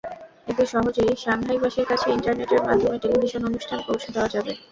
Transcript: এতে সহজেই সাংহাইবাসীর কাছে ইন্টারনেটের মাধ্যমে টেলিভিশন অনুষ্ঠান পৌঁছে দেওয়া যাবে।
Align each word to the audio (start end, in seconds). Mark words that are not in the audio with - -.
এতে 0.47 0.63
সহজেই 0.67 1.11
সাংহাইবাসীর 1.17 1.85
কাছে 1.91 2.07
ইন্টারনেটের 2.11 2.61
মাধ্যমে 2.67 2.97
টেলিভিশন 2.99 3.41
অনুষ্ঠান 3.45 3.79
পৌঁছে 3.87 4.09
দেওয়া 4.13 4.29
যাবে। 4.35 4.51